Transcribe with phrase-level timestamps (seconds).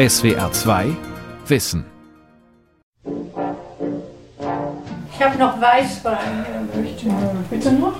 [0.00, 0.96] SWR 2
[1.46, 1.84] Wissen.
[5.12, 6.16] Ich habe noch Weißwein.
[7.50, 7.96] Bitte noch?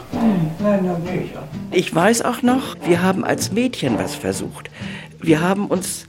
[0.60, 1.32] Nein, dann gehe ich.
[1.72, 4.70] Ich weiß auch noch, wir haben als Mädchen was versucht.
[5.20, 6.06] Wir haben uns,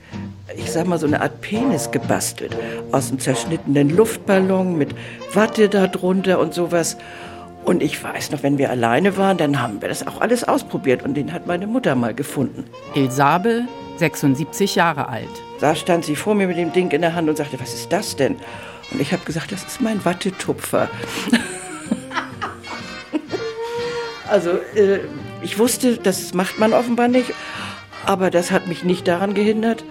[0.56, 2.56] ich sag mal, so eine Art Penis gebastelt.
[2.94, 4.96] Aus einem zerschnittenen Luftballon mit
[5.34, 6.96] Watte darunter und sowas.
[7.64, 11.04] Und ich weiß noch, wenn wir alleine waren, dann haben wir das auch alles ausprobiert.
[11.04, 12.66] Und den hat meine Mutter mal gefunden.
[12.96, 13.66] Ilsabe,
[13.98, 15.30] 76 Jahre alt.
[15.60, 17.92] Da stand sie vor mir mit dem Ding in der Hand und sagte, was ist
[17.92, 18.38] das denn?
[18.92, 20.90] Und ich habe gesagt, das ist mein Wattetupfer.
[24.28, 25.02] also äh,
[25.42, 27.32] ich wusste, das macht man offenbar nicht,
[28.06, 29.86] aber das hat mich nicht daran gehindert,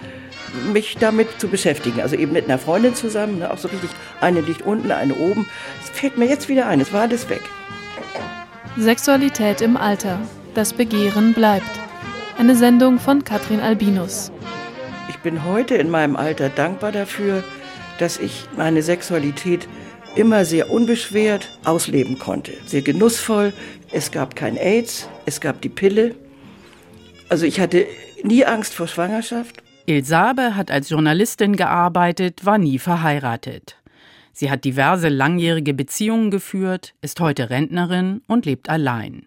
[0.73, 2.00] mich damit zu beschäftigen.
[2.00, 5.48] Also eben mit einer Freundin zusammen, ne, auch so richtig, eine liegt unten, eine oben.
[5.83, 7.42] Es fällt mir jetzt wieder ein, es war alles weg.
[8.79, 10.20] Sexualität im Alter.
[10.55, 11.69] Das Begehren bleibt.
[12.38, 14.30] Eine Sendung von Katrin Albinus.
[15.09, 17.42] Ich bin heute in meinem Alter dankbar dafür,
[17.98, 19.67] dass ich meine Sexualität
[20.14, 22.53] immer sehr unbeschwert ausleben konnte.
[22.64, 23.53] Sehr genussvoll.
[23.91, 26.14] Es gab kein AIDS, es gab die Pille.
[27.28, 27.87] Also ich hatte
[28.22, 29.62] nie Angst vor Schwangerschaft.
[29.87, 33.80] Ilsabe hat als Journalistin gearbeitet, war nie verheiratet.
[34.33, 39.27] Sie hat diverse langjährige Beziehungen geführt, ist heute Rentnerin und lebt allein.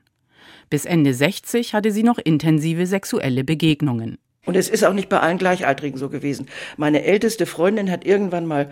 [0.70, 4.18] Bis Ende 60 hatte sie noch intensive sexuelle Begegnungen.
[4.45, 6.48] Und es ist auch nicht bei allen Gleichaltrigen so gewesen.
[6.78, 8.72] Meine älteste Freundin hat irgendwann mal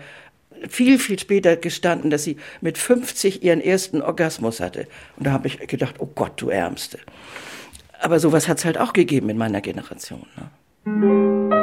[0.68, 4.86] viel, viel später gestanden, dass sie mit 50 ihren ersten Orgasmus hatte.
[5.16, 6.98] Und da habe ich gedacht, oh Gott, du Ärmste.
[8.00, 10.26] Aber sowas hat es halt auch gegeben in meiner Generation.
[10.84, 11.61] Ne?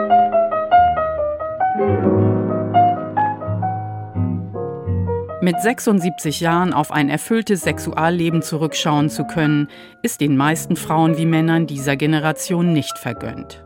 [5.50, 9.67] Mit 76 Jahren auf ein erfülltes Sexualleben zurückschauen zu können,
[10.03, 13.66] ist den meisten Frauen wie Männern dieser Generation nicht vergönnt.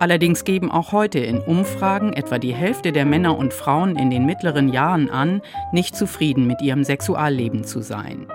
[0.00, 4.26] Allerdings geben auch heute in Umfragen etwa die Hälfte der Männer und Frauen in den
[4.26, 8.26] mittleren Jahren an, nicht zufrieden mit ihrem Sexualleben zu sein.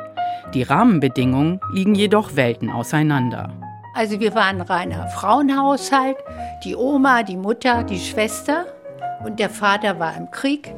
[0.53, 3.51] Die Rahmenbedingungen liegen jedoch Welten auseinander.
[3.93, 6.15] Also wir waren ein reiner Frauenhaushalt,
[6.63, 8.67] die Oma, die Mutter, die Schwester
[9.25, 10.73] und der Vater war im Krieg.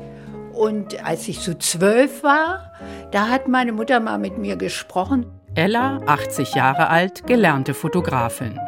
[0.54, 2.72] Und als ich so zwölf war,
[3.12, 5.26] da hat meine Mutter mal mit mir gesprochen.
[5.56, 8.60] Ella, 80 Jahre alt, gelernte Fotografin.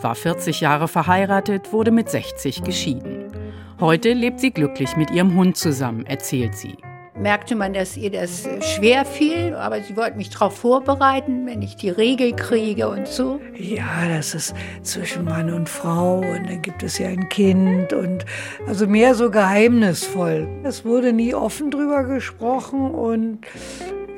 [0.00, 3.32] War 40 Jahre verheiratet, wurde mit 60 geschieden.
[3.80, 6.76] Heute lebt sie glücklich mit ihrem Hund zusammen, erzählt sie
[7.14, 11.76] merkte man, dass ihr das schwer fiel, aber sie wollte mich darauf vorbereiten, wenn ich
[11.76, 13.40] die Regel kriege und so.
[13.56, 18.24] Ja, das ist zwischen Mann und Frau und dann gibt es ja ein Kind und
[18.66, 20.48] also mehr so geheimnisvoll.
[20.62, 23.40] Es wurde nie offen drüber gesprochen und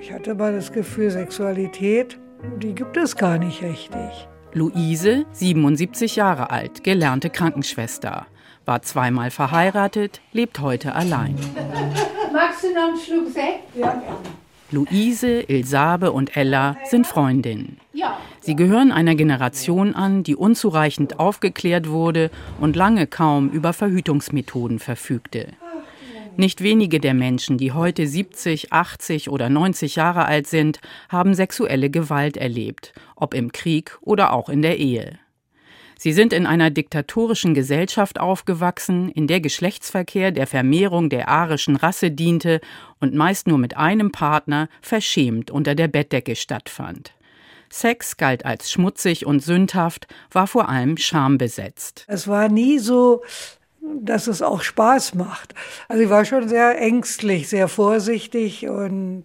[0.00, 2.18] ich hatte mal das Gefühl, Sexualität,
[2.58, 4.28] die gibt es gar nicht richtig.
[4.52, 8.26] Luise, 77 Jahre alt, gelernte Krankenschwester,
[8.66, 11.36] war zweimal verheiratet, lebt heute allein.
[12.34, 13.76] Magst du noch einen Schluck Sekt?
[13.76, 14.04] Ja, gerne.
[14.72, 17.78] Luise, Ilsabe und Ella sind Freundinnen.
[18.40, 25.52] Sie gehören einer Generation an, die unzureichend aufgeklärt wurde und lange kaum über Verhütungsmethoden verfügte.
[26.36, 31.88] Nicht wenige der Menschen, die heute 70, 80 oder 90 Jahre alt sind, haben sexuelle
[31.88, 35.20] Gewalt erlebt, ob im Krieg oder auch in der Ehe.
[35.98, 42.10] Sie sind in einer diktatorischen Gesellschaft aufgewachsen, in der Geschlechtsverkehr der Vermehrung der arischen Rasse
[42.10, 42.60] diente
[43.00, 47.12] und meist nur mit einem Partner verschämt unter der Bettdecke stattfand.
[47.70, 52.04] Sex galt als schmutzig und sündhaft, war vor allem schambesetzt.
[52.06, 53.22] Es war nie so,
[54.00, 55.54] dass es auch Spaß macht.
[55.88, 59.24] Also ich war schon sehr ängstlich, sehr vorsichtig und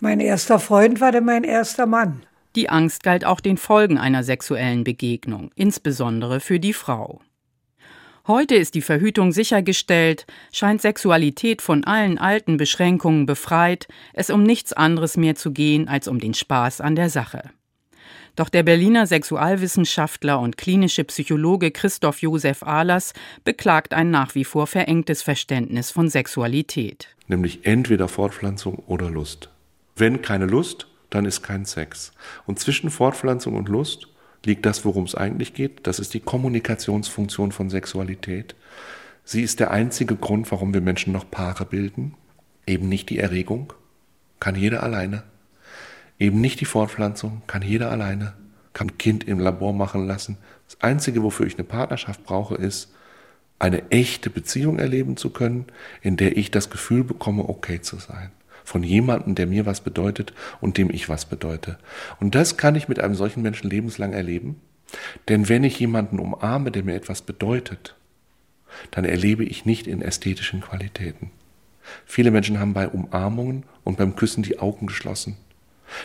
[0.00, 2.22] mein erster Freund war dann mein erster Mann.
[2.58, 7.20] Die Angst galt auch den Folgen einer sexuellen Begegnung, insbesondere für die Frau.
[8.26, 14.72] Heute ist die Verhütung sichergestellt, scheint Sexualität von allen alten Beschränkungen befreit, es um nichts
[14.72, 17.44] anderes mehr zu gehen als um den Spaß an der Sache.
[18.34, 23.12] Doch der Berliner Sexualwissenschaftler und klinische Psychologe Christoph Josef Ahlers
[23.44, 27.14] beklagt ein nach wie vor verengtes Verständnis von Sexualität.
[27.28, 29.48] Nämlich entweder Fortpflanzung oder Lust.
[29.94, 32.12] Wenn keine Lust, dann ist kein Sex.
[32.46, 34.08] Und zwischen Fortpflanzung und Lust
[34.44, 35.86] liegt das, worum es eigentlich geht.
[35.86, 38.54] Das ist die Kommunikationsfunktion von Sexualität.
[39.24, 42.14] Sie ist der einzige Grund, warum wir Menschen noch Paare bilden.
[42.66, 43.72] Eben nicht die Erregung,
[44.40, 45.22] kann jeder alleine.
[46.18, 48.34] Eben nicht die Fortpflanzung, kann jeder alleine.
[48.72, 50.38] Kann Kind im Labor machen lassen.
[50.66, 52.92] Das Einzige, wofür ich eine Partnerschaft brauche, ist,
[53.58, 55.66] eine echte Beziehung erleben zu können,
[56.00, 58.30] in der ich das Gefühl bekomme, okay zu sein
[58.68, 61.78] von jemandem, der mir was bedeutet und dem ich was bedeute.
[62.20, 64.60] Und das kann ich mit einem solchen Menschen lebenslang erleben.
[65.28, 67.96] Denn wenn ich jemanden umarme, der mir etwas bedeutet,
[68.90, 71.30] dann erlebe ich nicht in ästhetischen Qualitäten.
[72.04, 75.38] Viele Menschen haben bei Umarmungen und beim Küssen die Augen geschlossen.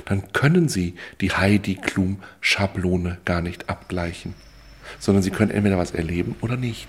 [0.06, 4.36] Dann können sie die Heidi Klum Schablone gar nicht abgleichen,
[5.00, 6.88] sondern sie können entweder was erleben oder nicht.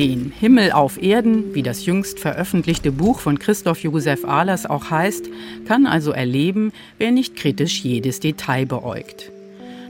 [0.00, 5.28] Den Himmel auf Erden, wie das jüngst veröffentlichte Buch von Christoph Josef Ahlers auch heißt,
[5.66, 9.30] kann also erleben, wer nicht kritisch jedes Detail beäugt.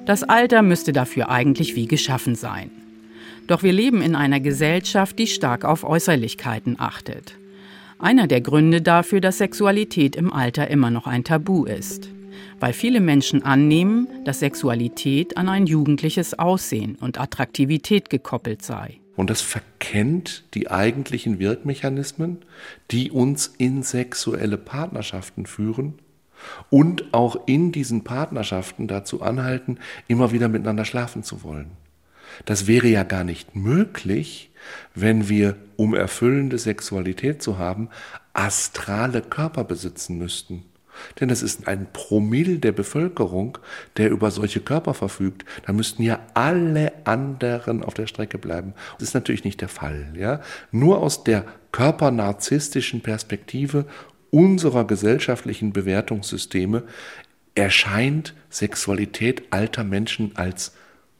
[0.06, 2.72] Das Alter müsste dafür eigentlich wie geschaffen sein.
[3.46, 7.36] Doch wir leben in einer Gesellschaft, die stark auf Äußerlichkeiten achtet.
[8.00, 12.08] Einer der Gründe dafür, dass Sexualität im Alter immer noch ein Tabu ist.
[12.58, 18.99] Weil viele Menschen annehmen, dass Sexualität an ein jugendliches Aussehen und Attraktivität gekoppelt sei.
[19.16, 22.38] Und das verkennt die eigentlichen Wirkmechanismen,
[22.90, 25.98] die uns in sexuelle Partnerschaften führen
[26.70, 29.78] und auch in diesen Partnerschaften dazu anhalten,
[30.08, 31.72] immer wieder miteinander schlafen zu wollen.
[32.44, 34.50] Das wäre ja gar nicht möglich,
[34.94, 37.88] wenn wir, um erfüllende Sexualität zu haben,
[38.32, 40.64] astrale Körper besitzen müssten.
[41.20, 43.58] Denn es ist ein Promille der Bevölkerung,
[43.96, 45.44] der über solche Körper verfügt.
[45.66, 48.74] Da müssten ja alle anderen auf der Strecke bleiben.
[48.98, 50.12] Das ist natürlich nicht der Fall.
[50.16, 50.40] Ja?
[50.70, 53.86] Nur aus der körpernarzisstischen Perspektive
[54.30, 56.84] unserer gesellschaftlichen Bewertungssysteme
[57.54, 60.72] erscheint Sexualität alter Menschen als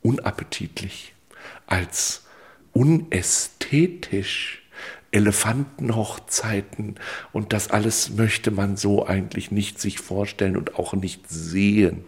[0.02, 1.14] unappetitlich,
[1.66, 2.24] als
[2.72, 4.59] unästhetisch.
[5.12, 6.96] Elefantenhochzeiten
[7.32, 12.04] und das alles möchte man so eigentlich nicht sich vorstellen und auch nicht sehen.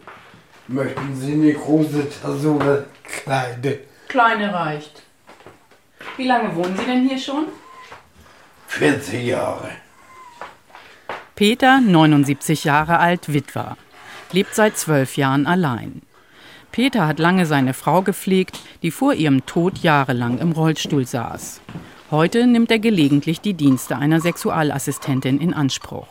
[0.69, 3.79] Möchten Sie eine große Tasse oder kleine?
[4.09, 5.03] Kleine reicht.
[6.17, 7.47] Wie lange wohnen Sie denn hier schon?
[8.69, 9.71] 40 Jahre.
[11.35, 13.77] Peter, 79 Jahre alt, Witwer,
[14.33, 16.03] lebt seit zwölf Jahren allein.
[16.71, 21.61] Peter hat lange seine Frau gepflegt, die vor ihrem Tod jahrelang im Rollstuhl saß.
[22.13, 26.07] Heute nimmt er gelegentlich die Dienste einer Sexualassistentin in Anspruch.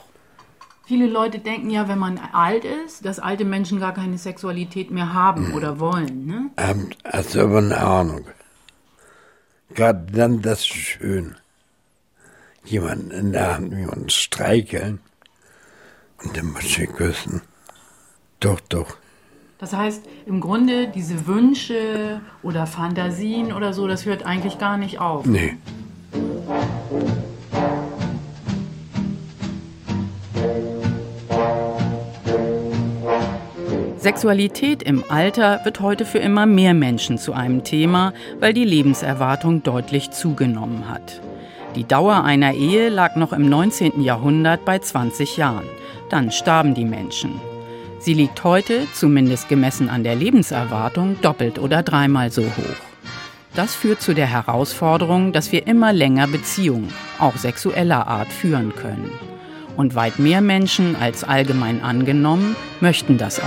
[0.83, 5.13] Viele Leute denken ja, wenn man alt ist, dass alte Menschen gar keine Sexualität mehr
[5.13, 6.25] haben oder wollen.
[6.25, 6.49] Ne?
[6.57, 8.25] Ähm, also aber eine Ahnung.
[9.75, 11.35] Gerade dann das ist schön.
[12.65, 15.01] Jemanden in der Hand, jemanden streicheln
[16.23, 17.43] und den Masche küssen.
[18.39, 18.97] Doch, doch.
[19.59, 24.99] Das heißt, im Grunde diese Wünsche oder Fantasien oder so, das hört eigentlich gar nicht
[24.99, 25.27] auf.
[25.27, 25.57] Nee.
[34.01, 39.61] Sexualität im Alter wird heute für immer mehr Menschen zu einem Thema, weil die Lebenserwartung
[39.61, 41.21] deutlich zugenommen hat.
[41.75, 44.01] Die Dauer einer Ehe lag noch im 19.
[44.01, 45.67] Jahrhundert bei 20 Jahren.
[46.09, 47.39] Dann starben die Menschen.
[47.99, 52.90] Sie liegt heute, zumindest gemessen an der Lebenserwartung, doppelt oder dreimal so hoch.
[53.53, 59.11] Das führt zu der Herausforderung, dass wir immer länger Beziehungen, auch sexueller Art, führen können.
[59.75, 63.45] Und weit mehr Menschen als allgemein angenommen möchten das auch.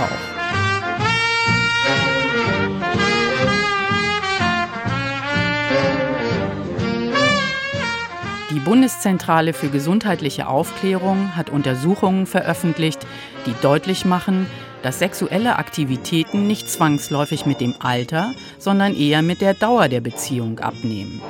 [8.51, 12.99] Die Bundeszentrale für gesundheitliche Aufklärung hat Untersuchungen veröffentlicht,
[13.47, 14.45] die deutlich machen,
[14.85, 20.59] dass sexuelle Aktivitäten nicht zwangsläufig mit dem Alter, sondern eher mit der Dauer der Beziehung
[20.59, 21.23] abnehmen.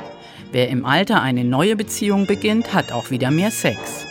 [0.52, 4.06] Wer im Alter eine neue Beziehung beginnt, hat auch wieder mehr Sex.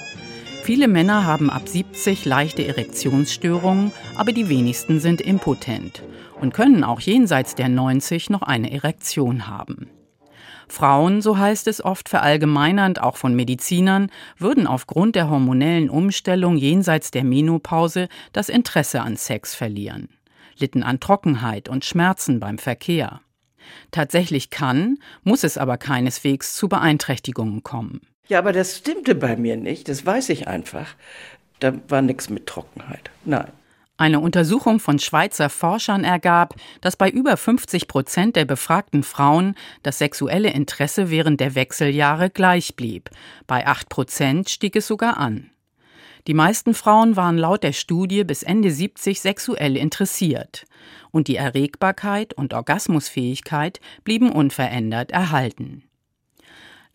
[0.63, 6.03] Viele Männer haben ab 70 leichte Erektionsstörungen, aber die wenigsten sind impotent
[6.41, 9.91] und können auch jenseits der 90 noch eine Erektion haben.
[10.75, 17.11] Frauen, so heißt es oft verallgemeinernd auch von Medizinern, würden aufgrund der hormonellen Umstellung jenseits
[17.13, 20.09] der Menopause das Interesse an Sex verlieren,
[20.59, 23.21] litten an Trockenheit und Schmerzen beim Verkehr.
[23.93, 28.01] Tatsächlich kann, muss es aber keineswegs zu Beeinträchtigungen kommen.
[28.27, 30.95] Ja, aber das stimmte bei mir nicht, das weiß ich einfach.
[31.61, 33.11] Da war nichts mit Trockenheit.
[33.25, 33.53] Nein.
[33.97, 39.99] Eine Untersuchung von Schweizer Forschern ergab, dass bei über 50 Prozent der befragten Frauen das
[39.99, 43.11] sexuelle Interesse während der Wechseljahre gleich blieb.
[43.47, 45.51] Bei 8 Prozent stieg es sogar an.
[46.27, 50.65] Die meisten Frauen waren laut der Studie bis Ende 70 sexuell interessiert.
[51.13, 55.85] Und die Erregbarkeit und Orgasmusfähigkeit blieben unverändert erhalten.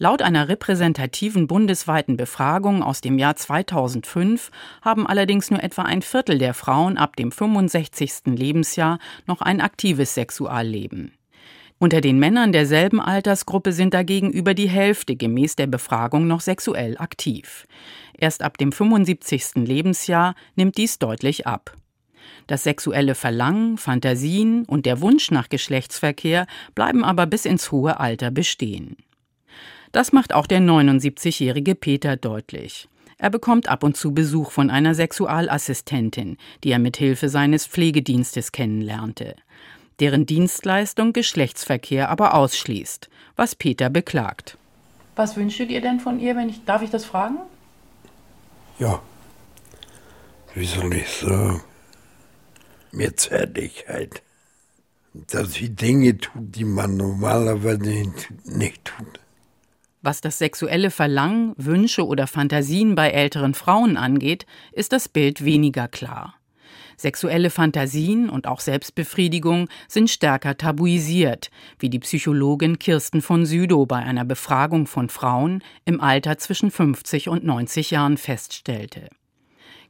[0.01, 4.49] Laut einer repräsentativen bundesweiten Befragung aus dem Jahr 2005
[4.81, 8.27] haben allerdings nur etwa ein Viertel der Frauen ab dem 65.
[8.27, 11.11] Lebensjahr noch ein aktives Sexualleben.
[11.79, 16.97] Unter den Männern derselben Altersgruppe sind dagegen über die Hälfte gemäß der Befragung noch sexuell
[16.97, 17.67] aktiv.
[18.17, 19.55] Erst ab dem 75.
[19.55, 21.75] Lebensjahr nimmt dies deutlich ab.
[22.47, 28.31] Das sexuelle Verlangen, Fantasien und der Wunsch nach Geschlechtsverkehr bleiben aber bis ins hohe Alter
[28.31, 28.95] bestehen.
[29.91, 32.87] Das macht auch der 79-jährige Peter deutlich.
[33.17, 38.51] Er bekommt ab und zu Besuch von einer Sexualassistentin, die er mit Hilfe seines Pflegedienstes
[38.51, 39.35] kennenlernte,
[39.99, 44.57] deren Dienstleistung Geschlechtsverkehr aber ausschließt, was Peter beklagt.
[45.15, 47.39] Was wünschtet ihr denn von ihr, wenn ich darf ich das fragen?
[48.77, 49.01] Ja.
[50.53, 51.61] Wie soll ich sagen?
[52.91, 54.21] Mehr Zärtlichkeit.
[55.13, 58.13] Dass sie Dinge tut, die man normalerweise
[58.45, 59.19] nicht tut.
[60.01, 65.87] Was das sexuelle Verlangen, Wünsche oder Fantasien bei älteren Frauen angeht, ist das Bild weniger
[65.89, 66.35] klar.
[66.95, 73.97] Sexuelle Fantasien und auch Selbstbefriedigung sind stärker tabuisiert, wie die Psychologin Kirsten von Südow bei
[73.97, 79.07] einer Befragung von Frauen im Alter zwischen 50 und 90 Jahren feststellte.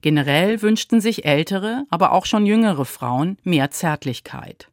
[0.02, 4.70] Generell wünschten sich ältere, aber auch schon jüngere Frauen mehr Zärtlichkeit.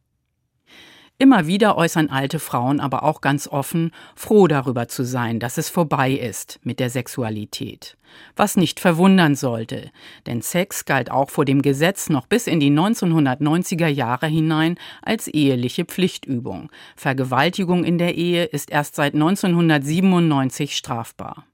[1.19, 5.67] Immer wieder äußern alte Frauen aber auch ganz offen, froh darüber zu sein, dass es
[5.67, 7.97] vorbei ist mit der Sexualität.
[8.35, 9.89] Was nicht verwundern sollte,
[10.27, 15.27] denn Sex galt auch vor dem Gesetz noch bis in die 1990er Jahre hinein als
[15.27, 16.69] eheliche Pflichtübung.
[16.95, 21.45] Vergewaltigung in der Ehe ist erst seit 1997 strafbar.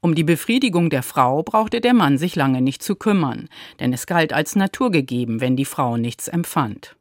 [0.00, 3.48] Um die Befriedigung der Frau brauchte der Mann sich lange nicht zu kümmern,
[3.78, 6.96] denn es galt als naturgegeben, wenn die Frau nichts empfand.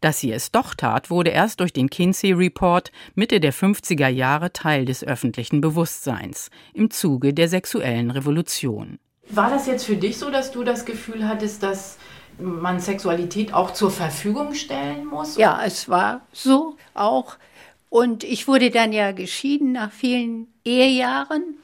[0.00, 4.52] Dass sie es doch tat, wurde erst durch den Kinsey Report Mitte der 50er Jahre
[4.52, 8.98] Teil des öffentlichen Bewusstseins im Zuge der sexuellen Revolution.
[9.28, 11.98] War das jetzt für dich so, dass du das Gefühl hattest, dass
[12.38, 15.36] man Sexualität auch zur Verfügung stellen muss?
[15.36, 17.36] Ja, es war so auch.
[17.88, 21.56] Und ich wurde dann ja geschieden nach vielen Ehejahren.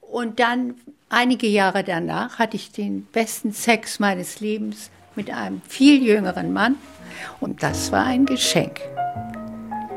[0.00, 0.74] Und dann,
[1.08, 6.76] einige Jahre danach, hatte ich den besten Sex meines Lebens mit einem viel jüngeren Mann.
[7.40, 8.80] Und das war ein Geschenk.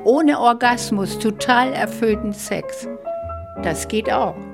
[0.04, 2.88] Ohne Orgasmus, total erfüllten Sex.
[3.64, 4.36] Das geht auch.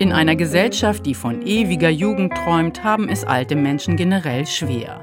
[0.00, 5.02] In einer Gesellschaft, die von ewiger Jugend träumt, haben es alte Menschen generell schwer.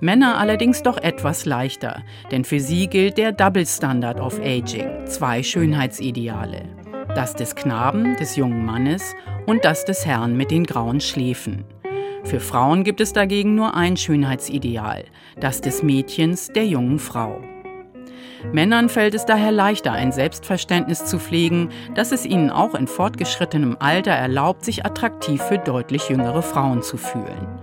[0.00, 5.42] Männer allerdings doch etwas leichter, denn für sie gilt der Double Standard of Aging, zwei
[5.42, 6.83] Schönheitsideale
[7.14, 9.14] das des Knaben, des jungen Mannes
[9.46, 11.64] und das des Herrn mit den grauen Schläfen.
[12.24, 15.04] Für Frauen gibt es dagegen nur ein Schönheitsideal,
[15.38, 17.40] das des Mädchens, der jungen Frau.
[18.52, 23.76] Männern fällt es daher leichter, ein Selbstverständnis zu pflegen, das es ihnen auch in fortgeschrittenem
[23.78, 27.58] Alter erlaubt, sich attraktiv für deutlich jüngere Frauen zu fühlen.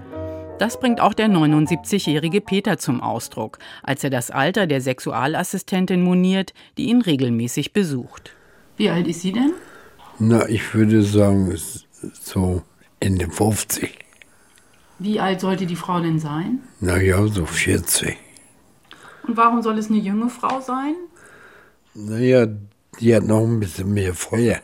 [0.58, 6.54] Das bringt auch der 79-jährige Peter zum Ausdruck, als er das Alter der Sexualassistentin moniert,
[6.78, 8.36] die ihn regelmäßig besucht.
[8.82, 9.54] Wie alt ist sie denn?
[10.18, 11.56] Na, ich würde sagen,
[12.20, 12.64] so
[13.00, 13.96] Ende 50.
[14.98, 16.64] Wie alt sollte die Frau denn sein?
[16.80, 18.18] Na ja, so 40.
[19.28, 20.96] Und warum soll es eine junge Frau sein?
[21.94, 22.48] Naja,
[23.00, 24.60] die hat noch ein bisschen mehr Feuer.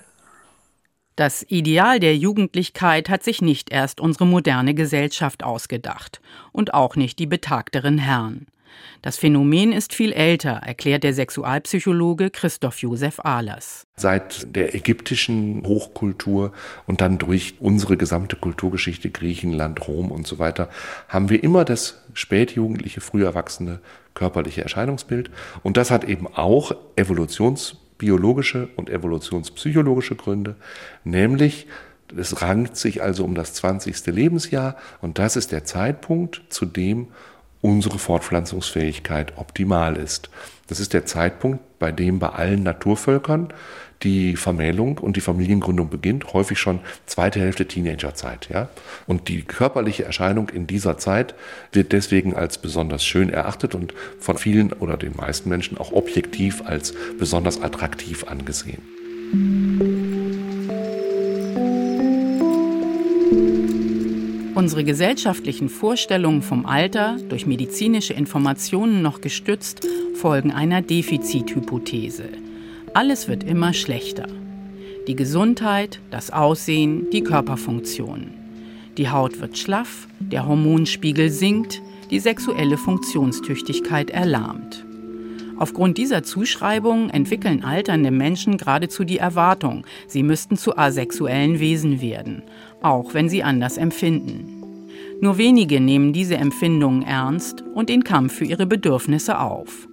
[1.15, 6.21] Das Ideal der Jugendlichkeit hat sich nicht erst unsere moderne Gesellschaft ausgedacht
[6.51, 8.47] und auch nicht die betagteren Herren.
[9.01, 13.85] Das Phänomen ist viel älter, erklärt der Sexualpsychologe Christoph Josef Ahlers.
[13.95, 16.51] Seit der ägyptischen Hochkultur
[16.85, 20.69] und dann durch unsere gesamte Kulturgeschichte, Griechenland, Rom und so weiter,
[21.07, 23.79] haben wir immer das spätjugendliche, früh erwachsene
[24.13, 25.29] körperliche Erscheinungsbild.
[25.63, 30.55] Und das hat eben auch evolutionsbiologische und evolutionspsychologische Gründe,
[31.03, 31.67] nämlich
[32.15, 34.05] es rankt sich also um das 20.
[34.07, 37.07] Lebensjahr und das ist der Zeitpunkt, zu dem
[37.61, 40.29] unsere Fortpflanzungsfähigkeit optimal ist.
[40.67, 43.53] Das ist der Zeitpunkt, bei dem bei allen Naturvölkern
[44.03, 48.47] die Vermählung und die Familiengründung beginnt, häufig schon zweite Hälfte Teenagerzeit.
[48.51, 48.69] Ja?
[49.07, 51.33] Und die körperliche Erscheinung in dieser Zeit
[51.71, 56.63] wird deswegen als besonders schön erachtet und von vielen oder den meisten Menschen auch objektiv
[56.65, 58.81] als besonders attraktiv angesehen.
[64.57, 69.85] Unsere gesellschaftlichen Vorstellungen vom Alter, durch medizinische Informationen noch gestützt,
[70.15, 72.23] folgen einer Defizithypothese.
[72.95, 74.25] Alles wird immer schlechter.
[75.05, 78.31] Die Gesundheit, das Aussehen, die Körperfunktion.
[78.97, 84.83] Die Haut wird schlaff, der Hormonspiegel sinkt, die sexuelle Funktionstüchtigkeit erlahmt.
[85.59, 92.41] Aufgrund dieser Zuschreibung entwickeln alternde Menschen geradezu die Erwartung, sie müssten zu asexuellen Wesen werden,
[92.81, 94.89] auch wenn sie anders empfinden.
[95.19, 99.87] Nur wenige nehmen diese Empfindungen ernst und den Kampf für ihre Bedürfnisse auf.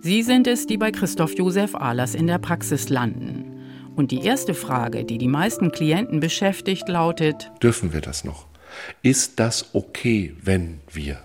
[0.00, 3.56] Sie sind es, die bei Christoph Josef Ahlers in der Praxis landen.
[3.96, 8.46] Und die erste Frage, die die meisten Klienten beschäftigt, lautet, dürfen wir das noch?
[9.02, 11.18] Ist das okay, wenn wir?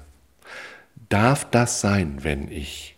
[1.10, 2.96] Darf das sein, wenn ich?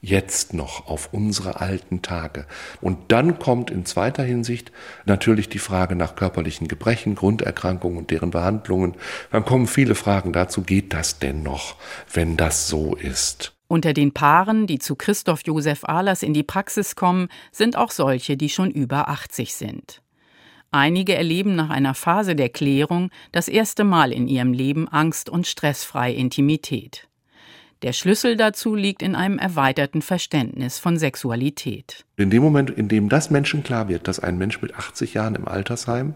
[0.00, 2.46] Jetzt noch auf unsere alten Tage.
[2.80, 4.70] Und dann kommt in zweiter Hinsicht
[5.06, 8.94] natürlich die Frage nach körperlichen Gebrechen, Grunderkrankungen und deren Behandlungen.
[9.32, 11.74] Dann kommen viele Fragen dazu, geht das denn noch,
[12.12, 13.54] wenn das so ist?
[13.66, 18.36] Unter den Paaren, die zu Christoph Josef Ahlers in die Praxis kommen, sind auch solche,
[18.36, 20.00] die schon über 80 sind.
[20.70, 25.46] Einige erleben nach einer Phase der Klärung das erste Mal in ihrem Leben Angst und
[25.46, 27.07] stressfreie Intimität.
[27.82, 32.04] Der Schlüssel dazu liegt in einem erweiterten Verständnis von Sexualität.
[32.16, 35.36] In dem Moment, in dem das Menschen klar wird, dass ein Mensch mit 80 Jahren
[35.36, 36.14] im Altersheim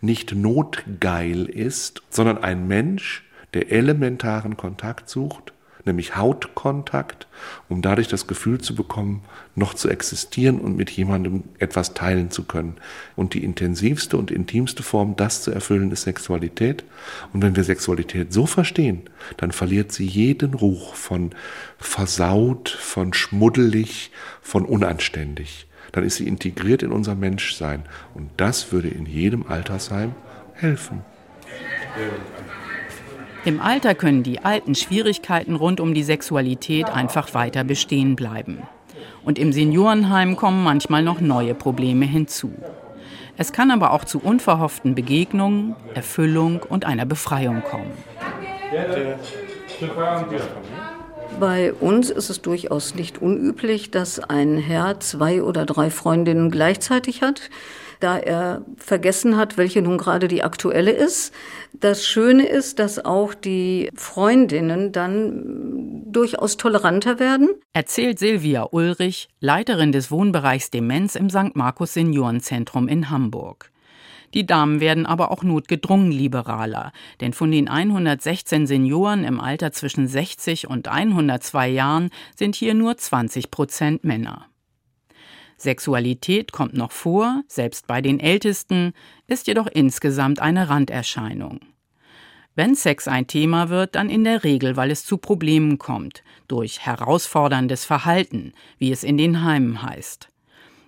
[0.00, 5.52] nicht notgeil ist, sondern ein Mensch, der elementaren Kontakt sucht,
[5.90, 7.26] nämlich Hautkontakt,
[7.68, 9.22] um dadurch das Gefühl zu bekommen,
[9.54, 12.76] noch zu existieren und mit jemandem etwas teilen zu können.
[13.16, 16.84] Und die intensivste und intimste Form, das zu erfüllen, ist Sexualität.
[17.32, 19.02] Und wenn wir Sexualität so verstehen,
[19.36, 21.32] dann verliert sie jeden Ruch von
[21.78, 25.66] versaut, von schmuddelig, von unanständig.
[25.92, 27.82] Dann ist sie integriert in unser Menschsein.
[28.14, 30.14] Und das würde in jedem Altersheim
[30.54, 31.02] helfen.
[33.46, 38.62] Im Alter können die alten Schwierigkeiten rund um die Sexualität einfach weiter bestehen bleiben.
[39.24, 42.52] Und im Seniorenheim kommen manchmal noch neue Probleme hinzu.
[43.38, 47.90] Es kann aber auch zu unverhofften Begegnungen, Erfüllung und einer Befreiung kommen.
[51.40, 57.22] Bei uns ist es durchaus nicht unüblich, dass ein Herr zwei oder drei Freundinnen gleichzeitig
[57.22, 57.50] hat
[58.00, 61.32] da er vergessen hat, welche nun gerade die aktuelle ist.
[61.74, 67.50] Das Schöne ist, dass auch die Freundinnen dann durchaus toleranter werden.
[67.72, 71.54] Erzählt Silvia Ulrich, Leiterin des Wohnbereichs Demenz im St.
[71.54, 73.70] Markus Seniorenzentrum in Hamburg.
[74.34, 80.06] Die Damen werden aber auch notgedrungen liberaler, denn von den 116 Senioren im Alter zwischen
[80.06, 84.46] 60 und 102 Jahren sind hier nur 20 Prozent Männer.
[85.56, 88.92] Sexualität kommt noch vor, selbst bei den Ältesten,
[89.26, 91.60] ist jedoch insgesamt eine Randerscheinung.
[92.54, 96.80] Wenn Sex ein Thema wird, dann in der Regel, weil es zu Problemen kommt, durch
[96.80, 100.29] herausforderndes Verhalten, wie es in den Heimen heißt.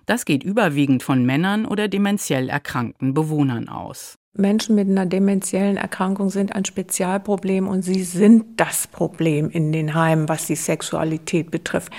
[0.05, 4.15] Das geht überwiegend von Männern oder dementiell erkrankten Bewohnern aus.
[4.35, 9.93] Menschen mit einer dementiellen Erkrankung sind ein Spezialproblem und sie sind das Problem in den
[9.93, 11.93] Heimen, was die Sexualität betrifft.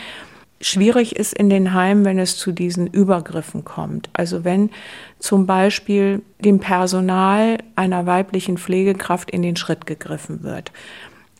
[0.61, 4.09] Schwierig ist in den Heimen, wenn es zu diesen Übergriffen kommt.
[4.15, 4.71] Also wenn
[5.19, 10.73] zum Beispiel dem Personal einer weiblichen Pflegekraft in den Schritt gegriffen wird,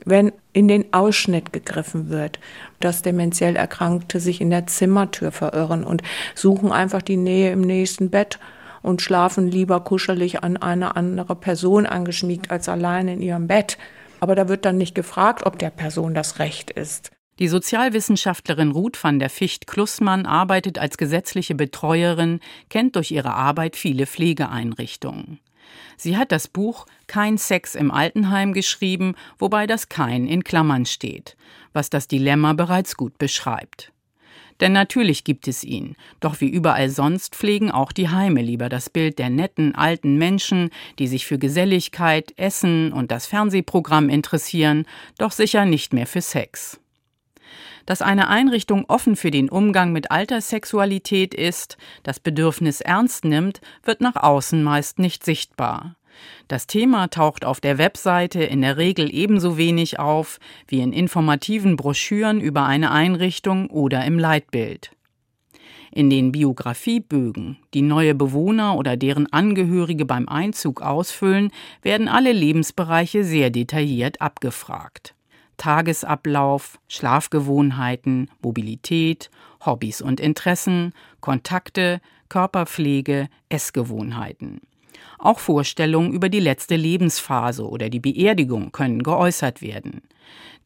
[0.05, 2.39] wenn in den Ausschnitt gegriffen wird,
[2.81, 6.03] dass dementiell Erkrankte sich in der Zimmertür verirren und
[6.35, 8.39] suchen einfach die Nähe im nächsten Bett
[8.83, 13.79] und schlafen lieber kuschelig an eine andere Person angeschmiegt als allein in ihrem Bett.
[14.21, 17.11] Aber da wird dann nicht gefragt, ob der Person das Recht ist.
[17.41, 22.39] Die Sozialwissenschaftlerin Ruth van der Ficht-Klussmann arbeitet als gesetzliche Betreuerin,
[22.69, 25.41] kennt durch ihre Arbeit viele Pflegeeinrichtungen.
[25.97, 31.37] Sie hat das Buch Kein Sex im Altenheim geschrieben, wobei das Kein in Klammern steht,
[31.73, 33.93] was das Dilemma bereits gut beschreibt.
[34.61, 38.89] Denn natürlich gibt es ihn, doch wie überall sonst pflegen auch die Heime lieber das
[38.89, 44.87] Bild der netten alten Menschen, die sich für Geselligkeit, Essen und das Fernsehprogramm interessieren,
[45.19, 46.79] doch sicher nicht mehr für Sex.
[47.87, 54.01] Dass eine Einrichtung offen für den Umgang mit Alterssexualität ist, das Bedürfnis ernst nimmt, wird
[54.01, 55.97] nach außen meist nicht sichtbar.
[56.49, 61.77] Das Thema taucht auf der Webseite in der Regel ebenso wenig auf wie in informativen
[61.77, 64.91] Broschüren über eine Einrichtung oder im Leitbild.
[65.91, 71.53] In den Biografiebögen, die neue Bewohner oder deren Angehörige beim Einzug ausfüllen,
[71.83, 75.15] werden alle Lebensbereiche sehr detailliert abgefragt.
[75.57, 79.31] Tagesablauf, Schlafgewohnheiten, Mobilität,
[79.65, 84.61] Hobbys und Interessen, Kontakte, Körperpflege, Essgewohnheiten.
[85.19, 90.03] Auch Vorstellungen über die letzte Lebensphase oder die Beerdigung können geäußert werden.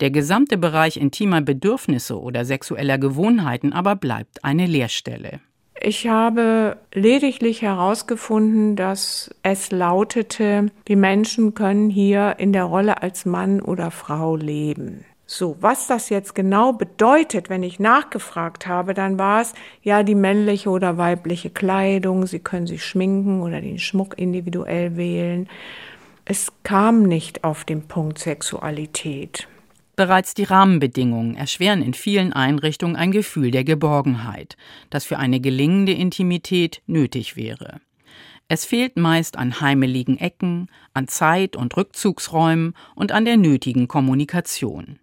[0.00, 5.40] Der gesamte Bereich intimer Bedürfnisse oder sexueller Gewohnheiten aber bleibt eine Leerstelle.
[5.80, 13.24] Ich habe lediglich herausgefunden, dass es lautete, die Menschen können hier in der Rolle als
[13.26, 15.04] Mann oder Frau leben.
[15.24, 20.14] So, was das jetzt genau bedeutet, wenn ich nachgefragt habe, dann war es ja die
[20.14, 25.48] männliche oder weibliche Kleidung, sie können sich schminken oder den Schmuck individuell wählen.
[26.24, 29.48] Es kam nicht auf den Punkt Sexualität.
[29.98, 34.56] Bereits die Rahmenbedingungen erschweren in vielen Einrichtungen ein Gefühl der Geborgenheit,
[34.90, 37.80] das für eine gelingende Intimität nötig wäre.
[38.46, 45.00] Es fehlt meist an heimeligen Ecken, an Zeit- und Rückzugsräumen und an der nötigen Kommunikation.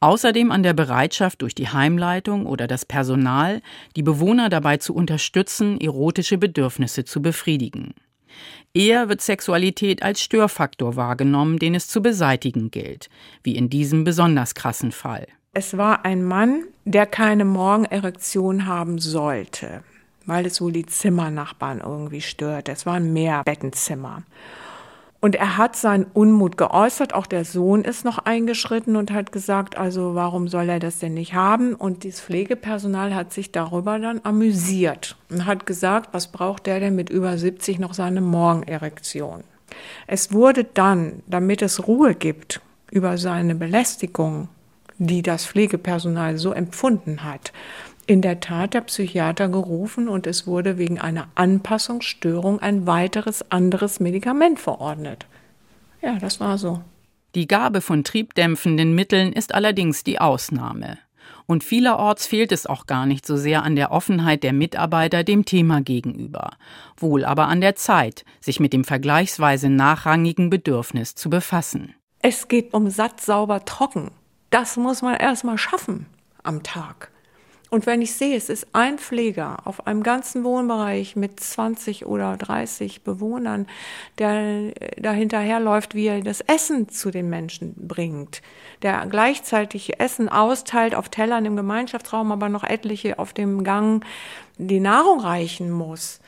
[0.00, 3.62] Außerdem an der Bereitschaft durch die Heimleitung oder das Personal,
[3.94, 7.94] die Bewohner dabei zu unterstützen, erotische Bedürfnisse zu befriedigen.
[8.74, 13.10] Eher wird Sexualität als Störfaktor wahrgenommen, den es zu beseitigen gilt,
[13.42, 15.26] wie in diesem besonders krassen Fall.
[15.52, 19.84] Es war ein Mann, der keine Morgenerektion haben sollte,
[20.24, 22.70] weil es wohl die Zimmernachbarn irgendwie stört.
[22.70, 24.22] Es war ein Mehrbettenzimmer.
[25.24, 27.14] Und er hat seinen Unmut geäußert.
[27.14, 31.14] Auch der Sohn ist noch eingeschritten und hat gesagt, also warum soll er das denn
[31.14, 31.74] nicht haben?
[31.74, 36.96] Und das Pflegepersonal hat sich darüber dann amüsiert und hat gesagt, was braucht der denn
[36.96, 39.44] mit über 70 noch seine Morgenerektion?
[40.08, 44.48] Es wurde dann, damit es Ruhe gibt über seine Belästigung,
[44.98, 47.52] die das Pflegepersonal so empfunden hat,
[48.06, 54.00] in der Tat der Psychiater gerufen und es wurde wegen einer Anpassungsstörung ein weiteres anderes
[54.00, 55.26] Medikament verordnet.
[56.00, 56.80] Ja, das war so.
[57.34, 60.98] Die Gabe von triebdämpfenden Mitteln ist allerdings die Ausnahme.
[61.46, 65.44] Und vielerorts fehlt es auch gar nicht so sehr an der Offenheit der Mitarbeiter dem
[65.44, 66.52] Thema gegenüber,
[66.96, 71.94] wohl aber an der Zeit, sich mit dem vergleichsweise nachrangigen Bedürfnis zu befassen.
[72.20, 74.10] Es geht um satt, sauber, trocken.
[74.50, 76.06] Das muss man erstmal schaffen
[76.42, 77.11] am Tag.
[77.72, 82.36] Und wenn ich sehe, es ist ein Pfleger auf einem ganzen Wohnbereich mit 20 oder
[82.36, 83.66] 30 Bewohnern,
[84.18, 88.42] der dahinterher läuft, wie er das Essen zu den Menschen bringt,
[88.82, 94.04] der gleichzeitig Essen austeilt auf Tellern im Gemeinschaftsraum, aber noch etliche auf dem Gang
[94.58, 96.20] die Nahrung reichen muss.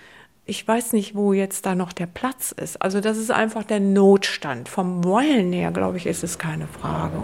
[0.46, 2.80] Ich weiß nicht, wo jetzt da noch der Platz ist.
[2.80, 4.70] Also das ist einfach der Notstand.
[4.70, 7.22] Vom Wollen her, glaube ich, ist es keine Frage.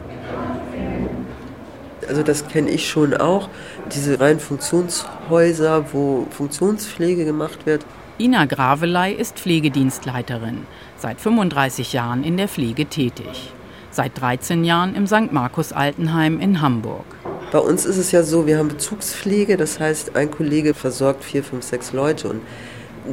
[2.09, 3.49] Also das kenne ich schon auch.
[3.95, 7.85] Diese reinen Funktionshäuser, wo Funktionspflege gemacht wird.
[8.19, 10.67] Ina Gravelei ist Pflegedienstleiterin,
[10.99, 13.53] seit 35 Jahren in der Pflege tätig.
[13.91, 15.33] Seit 13 Jahren im St.
[15.33, 17.07] Markus Altenheim in Hamburg.
[17.51, 21.43] Bei uns ist es ja so, wir haben Bezugspflege, das heißt, ein Kollege versorgt vier,
[21.43, 22.43] fünf, sechs Leute und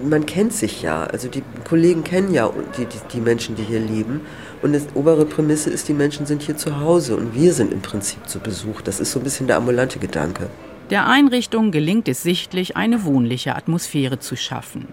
[0.04, 1.04] man kennt sich ja.
[1.04, 4.22] Also die Kollegen kennen ja die, die, die Menschen, die hier leben.
[4.62, 7.82] Und die obere Prämisse ist, die Menschen sind hier zu Hause und wir sind im
[7.82, 8.82] Prinzip zu Besuch.
[8.82, 10.50] Das ist so ein bisschen der ambulante Gedanke.
[10.90, 14.88] Der Einrichtung gelingt es sichtlich, eine wohnliche Atmosphäre zu schaffen.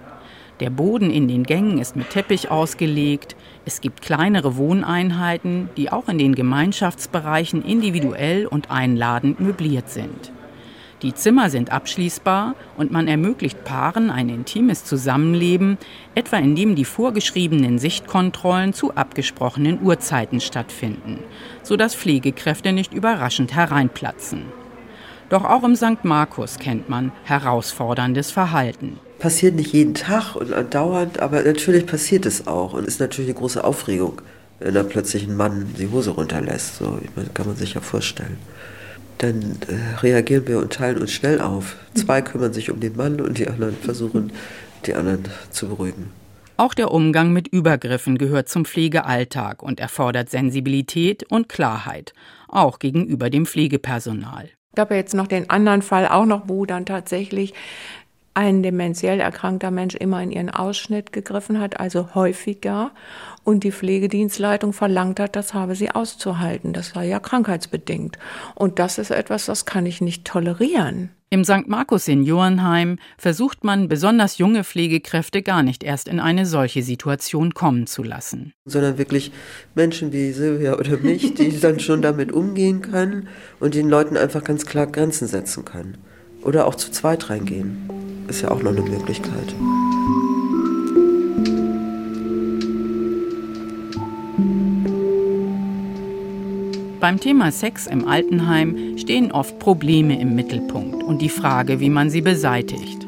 [0.61, 3.35] Der Boden in den Gängen ist mit Teppich ausgelegt.
[3.64, 10.31] Es gibt kleinere Wohneinheiten, die auch in den Gemeinschaftsbereichen individuell und einladend möbliert sind.
[11.04, 15.76] Die Zimmer sind abschließbar und man ermöglicht Paaren ein intimes Zusammenleben,
[16.14, 21.18] etwa indem die vorgeschriebenen Sichtkontrollen zu abgesprochenen Uhrzeiten stattfinden,
[21.62, 24.46] sodass Pflegekräfte nicht überraschend hereinplatzen.
[25.28, 26.04] Doch auch im St.
[26.04, 28.98] Markus kennt man herausforderndes Verhalten.
[29.18, 33.40] Passiert nicht jeden Tag und andauernd, aber natürlich passiert es auch und ist natürlich eine
[33.40, 34.22] große Aufregung,
[34.58, 36.76] wenn da plötzlich ein Mann die Hose runterlässt.
[36.76, 36.98] So,
[37.34, 38.38] kann man sich ja vorstellen
[39.18, 41.77] dann äh, reagieren wir und teilen uns schnell auf.
[41.94, 44.33] Zwei kümmern sich um den Mann und die anderen versuchen,
[44.87, 46.11] die anderen zu beruhigen.
[46.57, 52.12] Auch der Umgang mit Übergriffen gehört zum Pflegealltag und erfordert Sensibilität und Klarheit,
[52.48, 54.50] auch gegenüber dem Pflegepersonal.
[54.72, 57.55] Ich habe jetzt noch den anderen Fall auch noch, wo dann tatsächlich
[58.35, 62.90] ein dementiell erkrankter Mensch immer in ihren Ausschnitt gegriffen hat, also häufiger,
[63.44, 66.72] und die Pflegedienstleitung verlangt hat, das habe sie auszuhalten.
[66.72, 68.18] Das war ja krankheitsbedingt.
[68.54, 71.11] Und das ist etwas, das kann ich nicht tolerieren.
[71.30, 71.66] Im St.
[71.66, 77.88] Markus Seniorenheim versucht man, besonders junge Pflegekräfte gar nicht erst in eine solche Situation kommen
[77.88, 78.52] zu lassen.
[78.64, 79.33] Sondern wirklich
[79.74, 83.28] Menschen wie Silvia oder mich, die dann schon damit umgehen können
[83.59, 85.98] und den Leuten einfach ganz klar Grenzen setzen können.
[86.42, 87.90] Oder auch zu zweit reingehen
[88.28, 89.54] ist ja auch noch eine Möglichkeit.
[97.04, 102.08] Beim Thema Sex im Altenheim stehen oft Probleme im Mittelpunkt und die Frage, wie man
[102.08, 103.06] sie beseitigt.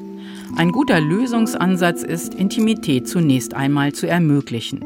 [0.55, 4.85] Ein guter Lösungsansatz ist, Intimität zunächst einmal zu ermöglichen.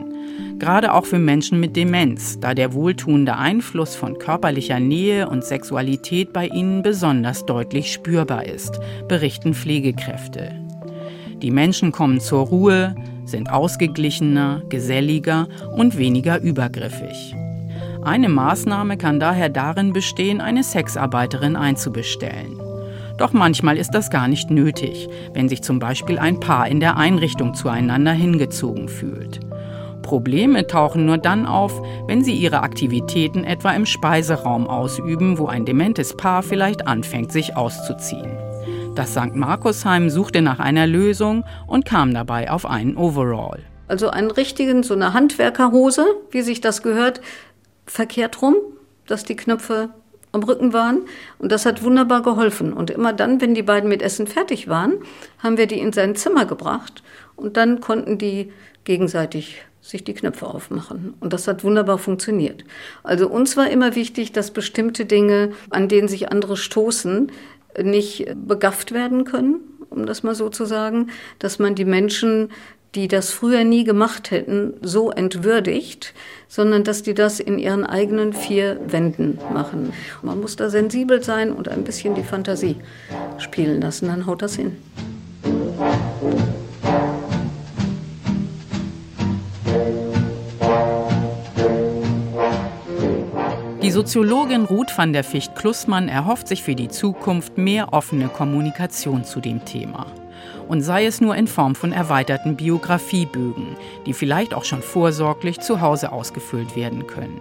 [0.60, 6.32] Gerade auch für Menschen mit Demenz, da der wohltuende Einfluss von körperlicher Nähe und Sexualität
[6.32, 10.54] bei ihnen besonders deutlich spürbar ist, berichten Pflegekräfte.
[11.42, 12.94] Die Menschen kommen zur Ruhe,
[13.24, 17.34] sind ausgeglichener, geselliger und weniger übergriffig.
[18.02, 22.58] Eine Maßnahme kann daher darin bestehen, eine Sexarbeiterin einzubestellen.
[23.18, 26.96] Doch manchmal ist das gar nicht nötig, wenn sich zum Beispiel ein Paar in der
[26.96, 29.40] Einrichtung zueinander hingezogen fühlt.
[30.00, 35.66] Probleme tauchen nur dann auf, wenn sie ihre Aktivitäten etwa im Speiseraum ausüben, wo ein
[35.66, 38.30] dementes Paar vielleicht anfängt, sich auszuziehen.
[38.94, 39.34] Das St.
[39.34, 43.60] Markusheim suchte nach einer Lösung und kam dabei auf einen Overall.
[43.88, 47.20] Also einen richtigen, so eine Handwerkerhose, wie sich das gehört,
[47.90, 48.54] verkehrt rum,
[49.06, 49.90] dass die Knöpfe
[50.32, 51.02] am Rücken waren.
[51.38, 52.72] Und das hat wunderbar geholfen.
[52.72, 54.94] Und immer dann, wenn die beiden mit Essen fertig waren,
[55.40, 57.02] haben wir die in sein Zimmer gebracht.
[57.34, 58.52] Und dann konnten die
[58.84, 61.14] gegenseitig sich die Knöpfe aufmachen.
[61.20, 62.64] Und das hat wunderbar funktioniert.
[63.02, 67.32] Also uns war immer wichtig, dass bestimmte Dinge, an denen sich andere stoßen,
[67.82, 72.50] nicht begafft werden können, um das mal so zu sagen, dass man die Menschen,
[72.94, 76.12] die das früher nie gemacht hätten, so entwürdigt,
[76.48, 79.92] sondern dass die das in ihren eigenen vier Wänden machen.
[80.22, 82.76] Man muss da sensibel sein und ein bisschen die Fantasie
[83.38, 84.76] spielen lassen, dann haut das hin.
[93.82, 99.40] Die Soziologin Ruth van der Ficht-Klussmann erhofft sich für die Zukunft mehr offene Kommunikation zu
[99.40, 100.06] dem Thema.
[100.70, 105.80] Und sei es nur in Form von erweiterten Biografiebögen, die vielleicht auch schon vorsorglich zu
[105.80, 107.40] Hause ausgefüllt werden können.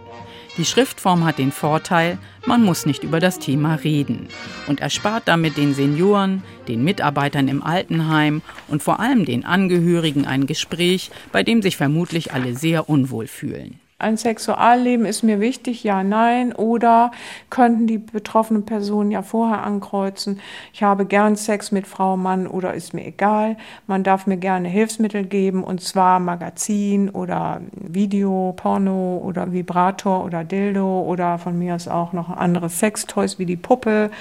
[0.58, 4.30] Die Schriftform hat den Vorteil, man muss nicht über das Thema reden
[4.66, 10.48] und erspart damit den Senioren, den Mitarbeitern im Altenheim und vor allem den Angehörigen ein
[10.48, 16.04] Gespräch, bei dem sich vermutlich alle sehr unwohl fühlen ein Sexualleben ist mir wichtig, ja,
[16.04, 17.12] nein, oder
[17.50, 20.40] könnten die betroffenen Personen ja vorher ankreuzen,
[20.74, 23.58] ich habe gern Sex mit Frau, Mann oder ist mir egal,
[23.88, 30.46] man darf mir gerne Hilfsmittel geben und zwar Magazin oder Video, Porno oder Vibrator oder
[30.46, 34.12] Dildo oder von mir aus auch noch andere Sextoys wie die Puppe.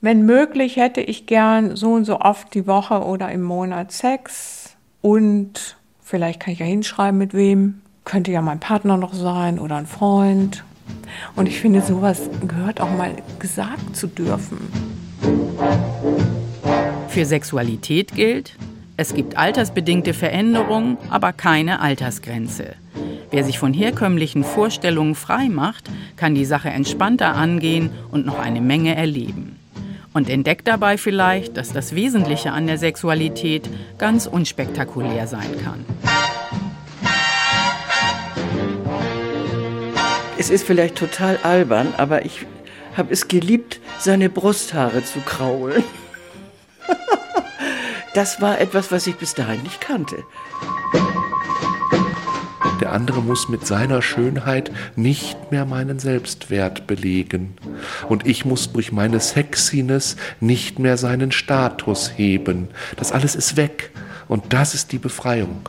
[0.00, 4.76] Wenn möglich hätte ich gern so und so oft die Woche oder im Monat Sex
[5.02, 9.76] und vielleicht kann ich ja hinschreiben mit wem, könnte ja mein Partner noch sein oder
[9.76, 10.64] ein Freund.
[11.34, 14.58] Und ich finde, sowas gehört auch mal gesagt zu dürfen.
[17.08, 18.56] Für Sexualität gilt,
[18.96, 22.76] es gibt altersbedingte Veränderungen, aber keine Altersgrenze.
[23.30, 28.60] Wer sich von herkömmlichen Vorstellungen frei macht, kann die Sache entspannter angehen und noch eine
[28.60, 29.56] Menge erleben.
[30.14, 35.84] Und entdeckt dabei vielleicht, dass das Wesentliche an der Sexualität ganz unspektakulär sein kann.
[40.46, 42.46] Es ist vielleicht total albern, aber ich
[42.96, 45.82] habe es geliebt, seine Brusthaare zu kraulen.
[48.14, 50.22] das war etwas, was ich bis dahin nicht kannte.
[52.80, 57.56] Der andere muss mit seiner Schönheit nicht mehr meinen Selbstwert belegen.
[58.08, 62.68] Und ich muss durch meine Sexiness nicht mehr seinen Status heben.
[62.94, 63.90] Das alles ist weg.
[64.28, 65.68] Und das ist die Befreiung.